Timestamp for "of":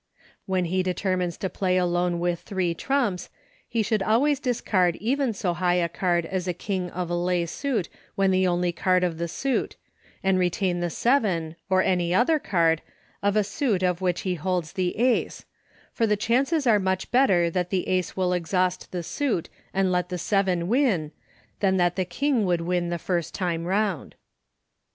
6.89-7.11, 9.03-9.19, 13.21-13.35, 13.83-14.01